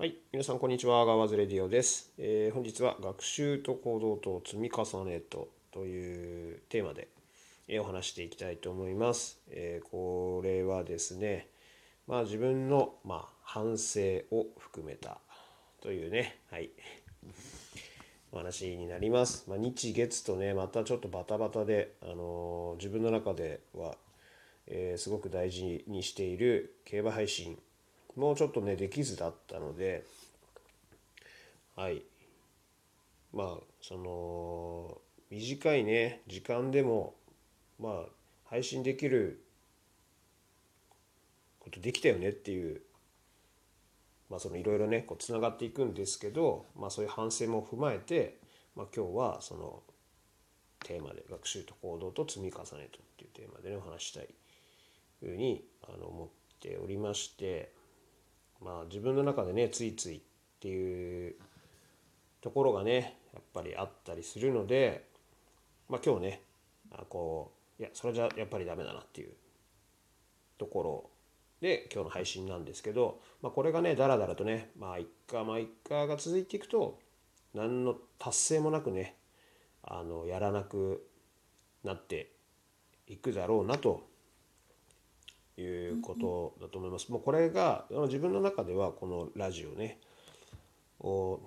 [0.00, 1.04] はい、皆さんこんにちは。
[1.04, 2.12] ガワズレディオです。
[2.18, 7.08] えー本日は学習と行動と積み重ねとというテーマで、
[7.66, 9.40] えーお話していきたいと思います。
[9.50, 11.48] えーこれはですね、
[12.06, 14.00] まあ自分のまあ反省
[14.30, 15.18] を含めた
[15.82, 16.70] というね、はい、
[18.30, 19.46] お話になります。
[19.48, 23.96] まあ、日月とね、またちょっとバタバタで、あの自分の中では、
[24.68, 27.58] えすごく大事にしている競馬配信
[28.18, 30.04] もうちょっとねできずだったので
[31.76, 32.02] はい。
[33.32, 34.98] まあその
[35.30, 37.14] 短いね時間でも
[37.80, 37.92] まあ
[38.46, 39.44] 配信できる
[41.60, 42.80] ことできたよねっていう
[44.30, 48.38] まあそのいろいろねこうつながっていくんですけどまあそういう反省も踏まえて、
[48.74, 49.82] まあ、今日はその
[50.84, 54.28] テーマで学習と行動と積み重ねとっていうテーマでねお話したい
[55.20, 56.28] ふうにあの思っ
[56.60, 57.72] ておりまして
[58.62, 60.20] まあ自分の中でねついついっ
[60.60, 61.34] ていう
[62.40, 65.08] ところがねやっぱりあったりするので
[65.88, 66.42] まあ今日ね
[66.90, 69.32] あこういやそれじゃやっぱりダメだなっていう
[70.58, 71.10] ところ
[71.60, 76.98] で今日の配信なんですけど、まあ、これがねだらだらとねまあ一回まあ一回が続いていくと
[77.54, 79.16] 何の達成もなくね
[79.82, 81.06] あのやらなく
[81.84, 82.32] なって
[83.06, 84.06] いくだろうなと
[85.60, 87.10] いうことだと思います。
[87.10, 89.98] もうこれが自分の中ではこのラジオね
[91.00, 91.40] を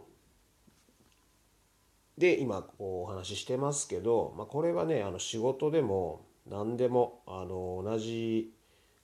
[2.17, 8.54] で今こうお話ししてますけど、まあ、これはねあの仕事でも何でもあの同じ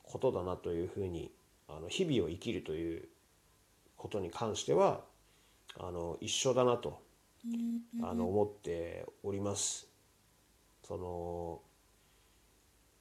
[0.03, 1.31] ことだなというふうに
[1.67, 3.07] あの日々を生きるという
[3.95, 5.01] ことに関しては
[5.79, 7.01] あの一緒だなと
[8.03, 9.87] あの思っております。
[10.87, 11.61] その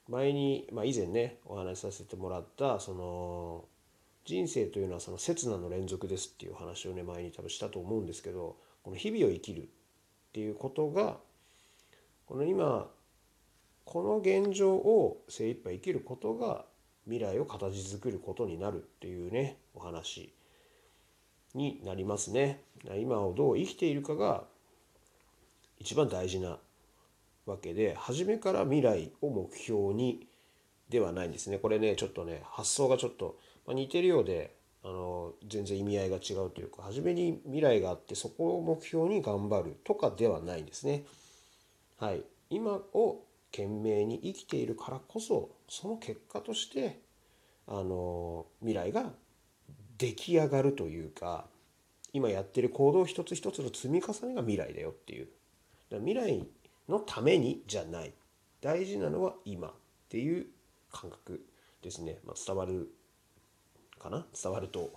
[0.08, 3.64] 前に、まあ、以前ねお話しさせてもらったその
[4.24, 9.66] 人生というのはその刹那の連続ですっていう話をね前に多分したと思うんですけどこの日々を生きるっ
[10.32, 11.16] ていうことが
[12.26, 12.88] この今
[13.84, 16.64] この現状を精一杯生きることが
[17.04, 20.32] 未来を形作ることになるっていうねお話
[21.54, 22.60] になりますね。
[23.00, 24.44] 今をどう生きているかが
[25.78, 26.58] 一番大事な
[27.46, 30.26] わけで初めから未来を目標に
[30.88, 31.58] ではないんですね。
[31.58, 41.04] これねちょっとね発想がちょっと、まあ、似てるようであの全然意味合いが違うというか初めに未来があってそこを目標に頑張るとかではないんですね。
[41.98, 47.00] はい、今を懸命に生きているからこそその結果として
[47.66, 49.12] あの未来が
[49.98, 51.46] 出来上がるというか
[52.12, 55.26] 今やってる行動一つ一つの積み重ねが未来だよっていう。
[55.90, 56.46] だから未来
[56.88, 58.12] のためにじゃない。
[58.60, 59.72] 大事なのは今っ
[60.08, 60.46] ていう
[60.90, 61.44] 感覚
[61.82, 62.90] ですね、まあ、伝わる
[63.98, 64.26] かな？
[64.42, 64.92] 伝わると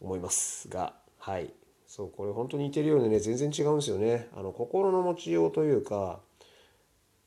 [0.00, 0.94] 思いますが。
[1.18, 1.52] はい。
[1.86, 4.28] そうこれ本当に似てるようでね全然違うんですよね。
[4.36, 6.20] あの心の持ちようというか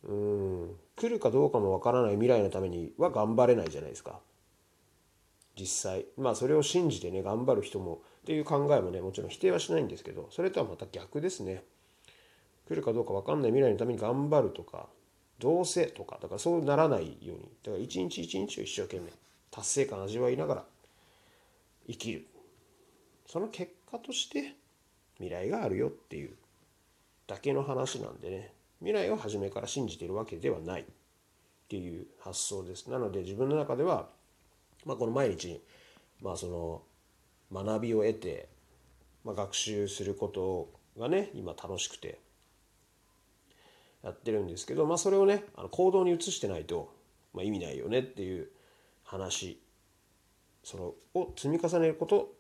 [0.04, 4.20] うん来るかどうかもわからない未来のためには頑張れないじゃないですか。
[5.60, 6.06] 実際。
[6.18, 11.64] まあそれを信じてね頑張る人もっていう考えもねもちろん否定はしないんですけどそれとはまた逆ですね。
[12.68, 14.88] 来るかどうか分かんない未来のために頑張るとか
[15.40, 17.50] どうせとかだからそうならないように。
[17.63, 19.12] だから一日一日を一生懸命
[19.51, 20.66] 達成感味わいながら
[21.88, 22.28] 生きる。
[23.28, 24.56] その結果として
[25.16, 26.35] 未来があるよっていう
[27.28, 28.53] だけの話なんでね。
[28.80, 30.85] 未来を初めから信じてるわけではない。
[31.63, 32.90] っていう発想です。
[32.90, 34.09] なので自分の中では、
[34.85, 35.59] まあ、この毎日、
[36.22, 36.81] まあ、その
[37.51, 38.47] 学びを得て、
[39.24, 40.69] まあ、学習すること
[41.00, 42.19] がね今楽しくて
[44.03, 46.94] やってるんですけど、まあ、それをねあの行動に移してないと、
[47.34, 48.50] まあ、意味ないよねっていう
[49.03, 49.62] 話
[50.64, 50.84] その
[51.14, 52.34] を積み重ねること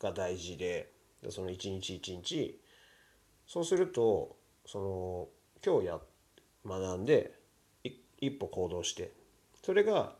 [0.00, 0.90] が大事で
[1.30, 2.60] その一日一日
[3.46, 5.28] そうするとその
[5.64, 6.00] 今日や
[6.66, 7.32] 学んで
[8.20, 9.12] 一歩行動して
[9.62, 10.14] それが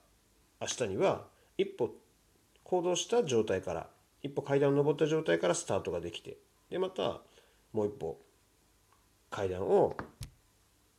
[0.61, 1.25] 明日には
[1.59, 1.91] 一歩
[2.63, 3.87] 行動した状態から
[4.23, 6.37] 一歩階段を上った状態からスタートができて
[6.71, 7.21] でまた
[7.73, 8.19] もう一歩
[9.31, 9.97] 階段を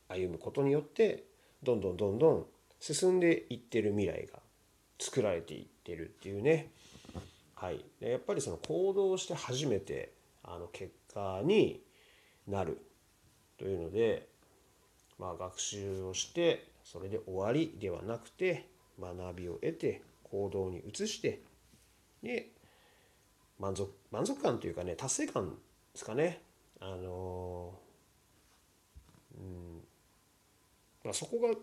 [0.09, 1.23] 歩むことによって
[1.63, 2.45] どんどんどんどん
[2.79, 4.39] 進んでいってる未来が
[4.99, 6.71] 作られていってるっていうね。
[7.55, 7.83] はい。
[7.99, 10.13] やっぱりその行動して初めて
[10.43, 11.81] あの結果に
[12.47, 12.79] なる
[13.57, 14.27] というので
[15.19, 18.67] まあ学習をしてそれで終わりではなくて
[18.99, 21.41] 学びを得て行動に移して
[22.23, 22.49] で
[23.59, 25.55] 満足満足感というかね達成感で
[25.95, 26.41] すかね。
[26.79, 27.73] あの
[29.35, 29.81] うん
[31.07, 31.57] まあ、そこが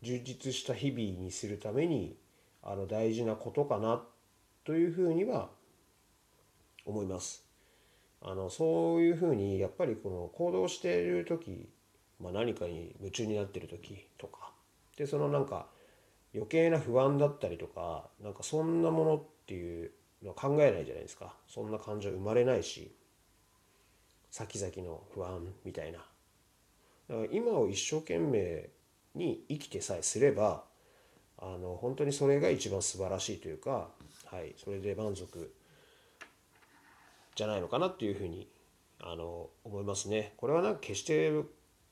[0.00, 2.16] 充実した日々にするために
[2.62, 4.04] あの大事なことかな
[4.62, 5.50] というふうには
[6.86, 7.44] 思います。
[8.22, 11.68] あのそういうふうにやっぱりこの行動している時、
[12.20, 14.52] まあ、何かに夢中になってる時とか
[14.96, 15.66] でそのなんか
[16.32, 19.90] 余計な不安だったりとかなんかそんなものっていう
[20.22, 22.94] のは考えないじゃないですかそんな感情生まれないし
[24.30, 25.98] 先々の不安みたいな
[27.30, 28.70] 今を一生懸命
[29.14, 30.64] に生きてさえすれば
[31.38, 33.88] あの本当にそれが一番素晴らしいというか、
[34.26, 35.52] はい、それで満足
[37.34, 38.48] じゃないのかなっていうふうに
[39.00, 40.32] あの思いますね。
[40.36, 41.30] これはなんか決して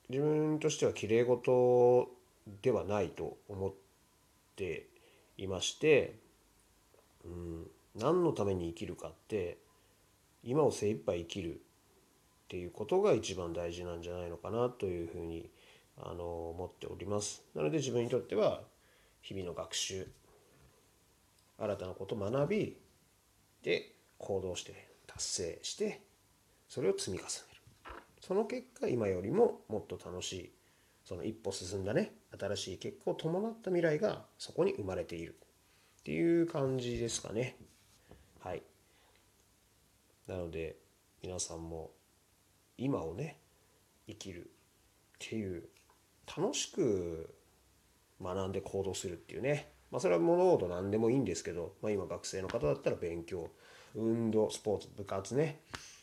[0.09, 2.09] 自分としてはきれい事
[2.61, 3.73] ではないと思っ
[4.55, 4.87] て
[5.37, 6.15] いまして、
[7.25, 9.57] うん、何のために生きるかって
[10.43, 11.61] 今を精一杯生きる
[12.53, 15.49] っていうことが一番大事なんじゃないのかなというふうに
[15.97, 17.41] あの思っております。
[17.55, 18.61] なので自分にとっては
[19.21, 20.07] 日々の学習
[21.57, 22.77] 新たなことを学び
[23.63, 26.01] で行動して達成して
[26.69, 27.27] それを積み重ね
[27.87, 27.91] る。
[28.21, 30.51] その結果今よりももっと楽しい
[31.03, 35.35] その一歩進んだね新しい結果を伴った未来がそこに生まれている。
[36.01, 37.55] っていう感じですかね。
[38.41, 38.61] はい。
[40.27, 40.75] なので
[41.23, 41.89] 皆さんも
[42.83, 43.39] 今をね
[44.07, 44.45] 生きるっ
[45.19, 45.63] ていう
[46.37, 47.33] 楽しく
[48.21, 53.49] 学んで行動するっていうね、まあ、それは物事何でもいいんですけど、まあ、今学生の方だったら勉強
[53.95, 55.59] 運動スポーツ部活ね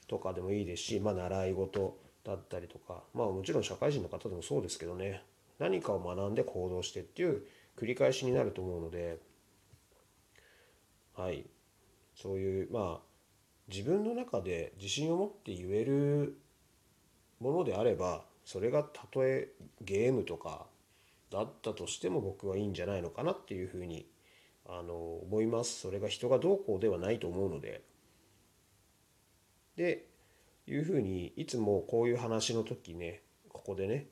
[0.09, 5.23] とかでもいいですし、まあ、習い事だったりとかまあもちろん社会人の方でもそうですけどね。
[5.59, 7.43] 何かを学んで行動してっていう
[7.77, 9.19] 繰り返しになると思うので
[11.15, 11.45] はい。
[12.15, 13.11] そういうまあ
[13.69, 16.37] 自分の中で自信を持って言える
[17.41, 19.49] ものであればそれがたとえ
[19.81, 20.67] ゲームとか
[21.31, 24.07] だったとしても僕はいいんじゃないのかなっていうふうに
[24.69, 25.81] あの思います。
[25.81, 27.83] それが人がどうこうではないと思うので。
[29.77, 30.07] で
[30.67, 34.07] いうふうにいつもこういう話の時ねここでね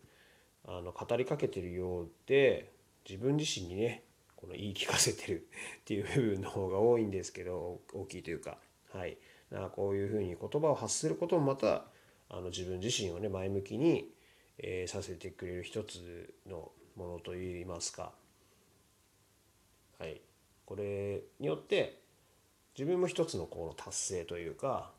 [0.67, 2.73] あの語りかけてるようで
[3.09, 4.03] 自分自身にね
[4.35, 5.47] この言い聞かせてる
[5.81, 8.59] っていう部分の方が多いんですけど大きいというか。
[8.91, 9.19] はい。
[9.51, 11.87] なこういうふうに言葉を発することもまた
[12.31, 14.11] あの自分自身をね前向きに、
[14.59, 18.13] えー、させてくれる一つのものといいますか。
[19.99, 20.21] はい。
[20.67, 22.01] これによって
[22.77, 24.91] 自分も一つのこの達成というか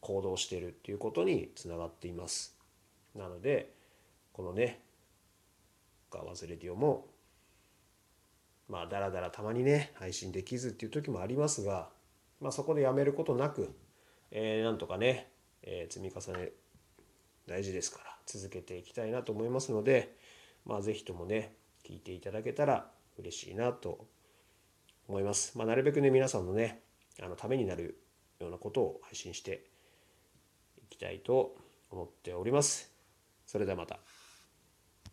[0.00, 2.54] 行動しているっていうことにつながっています。
[3.14, 3.72] なので
[4.32, 4.80] このね
[6.12, 7.06] 「ガワズレディオ」も
[8.68, 11.88] まあだらだらたまにね配信できずっていう時もありますが、
[12.40, 13.74] まあ、そこでやめることなく、
[14.30, 15.31] えー、なんとかね、
[15.62, 16.50] えー、積み重ね
[17.46, 20.16] 大事ですから続けていきたいなと思いますので、
[20.64, 21.54] まあ、是非ともね
[21.84, 24.06] 聞いていただけたら嬉しいなと
[25.08, 25.58] 思います。
[25.58, 26.80] まあ、なるべくね皆さんのね
[27.22, 27.98] あのためになる
[28.38, 29.64] ようなことを配信して
[30.82, 31.56] いきたいと
[31.90, 32.92] 思っております。
[33.46, 33.98] それではまた。